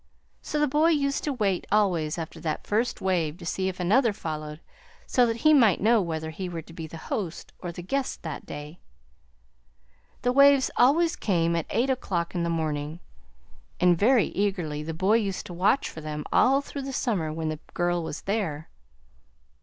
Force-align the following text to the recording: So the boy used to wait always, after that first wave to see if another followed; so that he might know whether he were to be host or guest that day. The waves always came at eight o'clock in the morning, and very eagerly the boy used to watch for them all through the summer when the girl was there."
So 0.41 0.59
the 0.59 0.67
boy 0.67 0.87
used 0.87 1.23
to 1.25 1.33
wait 1.33 1.67
always, 1.71 2.17
after 2.17 2.39
that 2.39 2.65
first 2.65 3.01
wave 3.01 3.37
to 3.37 3.45
see 3.45 3.67
if 3.67 3.79
another 3.79 4.13
followed; 4.13 4.59
so 5.05 5.27
that 5.27 5.35
he 5.45 5.53
might 5.53 5.79
know 5.79 6.01
whether 6.01 6.31
he 6.31 6.49
were 6.49 6.63
to 6.63 6.73
be 6.73 6.87
host 6.87 7.53
or 7.59 7.71
guest 7.71 8.23
that 8.23 8.43
day. 8.47 8.79
The 10.23 10.31
waves 10.31 10.71
always 10.75 11.15
came 11.15 11.55
at 11.55 11.67
eight 11.69 11.91
o'clock 11.91 12.33
in 12.33 12.41
the 12.41 12.49
morning, 12.49 12.99
and 13.79 13.95
very 13.95 14.29
eagerly 14.29 14.81
the 14.81 14.95
boy 14.95 15.17
used 15.17 15.45
to 15.45 15.53
watch 15.53 15.87
for 15.87 16.01
them 16.01 16.25
all 16.33 16.61
through 16.61 16.81
the 16.81 16.93
summer 16.93 17.31
when 17.31 17.49
the 17.49 17.59
girl 17.75 18.01
was 18.03 18.21
there." 18.21 18.69